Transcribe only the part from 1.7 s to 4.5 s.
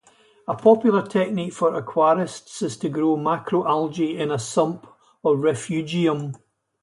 aquarists, is to grow macroalgae in a